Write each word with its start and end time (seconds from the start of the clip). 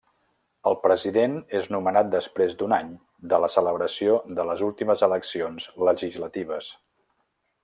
El 0.69 0.77
president 0.85 1.35
és 1.59 1.67
nomenat 1.75 2.09
després 2.15 2.57
d'un 2.61 2.73
any 2.79 2.89
de 3.35 3.41
la 3.45 3.51
celebració 3.57 4.19
de 4.41 4.49
les 4.53 4.67
últimes 4.71 5.05
eleccions 5.11 5.73
legislatives. 5.91 6.77